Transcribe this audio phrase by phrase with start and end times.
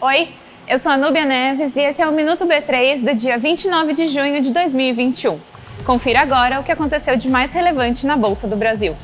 [0.00, 0.28] Oi,
[0.66, 4.08] eu sou a Núbia Neves e esse é o Minuto B3 do dia 29 de
[4.08, 5.38] junho de 2021.
[5.86, 8.96] Confira agora o que aconteceu de mais relevante na Bolsa do Brasil.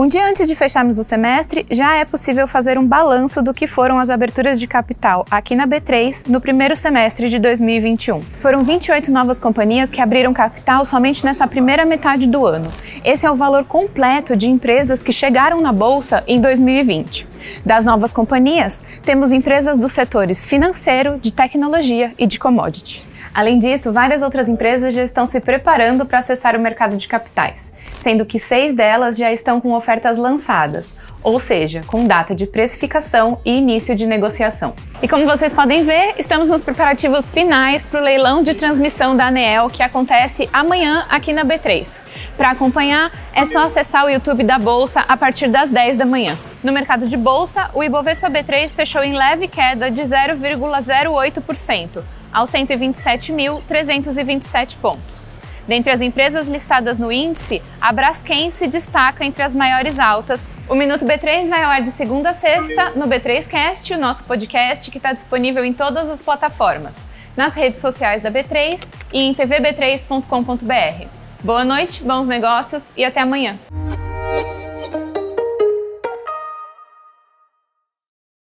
[0.00, 3.66] Um dia antes de fecharmos o semestre, já é possível fazer um balanço do que
[3.66, 8.22] foram as aberturas de capital aqui na B3 no primeiro semestre de 2021.
[8.38, 12.70] Foram 28 novas companhias que abriram capital somente nessa primeira metade do ano.
[13.04, 17.26] Esse é o valor completo de empresas que chegaram na bolsa em 2020.
[17.66, 23.10] Das novas companhias, temos empresas dos setores financeiro, de tecnologia e de commodities.
[23.38, 27.72] Além disso, várias outras empresas já estão se preparando para acessar o mercado de capitais,
[28.00, 33.40] sendo que seis delas já estão com ofertas lançadas, ou seja, com data de precificação
[33.44, 34.74] e início de negociação.
[35.00, 39.28] E como vocês podem ver, estamos nos preparativos finais para o leilão de transmissão da
[39.28, 41.94] ANEEL que acontece amanhã aqui na B3.
[42.36, 46.36] Para acompanhar, é só acessar o YouTube da Bolsa a partir das 10 da manhã.
[46.60, 52.02] No mercado de bolsa, o Ibovespa B3 fechou em leve queda de 0,08%,
[52.32, 55.28] aos 127.327 pontos.
[55.68, 60.48] Dentre as empresas listadas no índice, a Braskem se destaca entre as maiores altas.
[60.66, 64.90] O Minuto B3 vai ao ar de segunda a sexta no B3Cast, o nosso podcast
[64.90, 67.04] que está disponível em todas as plataformas,
[67.36, 71.06] nas redes sociais da B3 e em tvb3.com.br.
[71.44, 73.58] Boa noite, bons negócios e até amanhã.